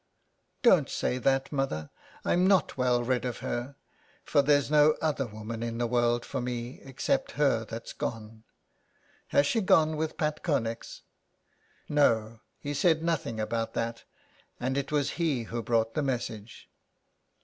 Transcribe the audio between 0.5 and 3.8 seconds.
Don't say that, mother, I am not well rid of her,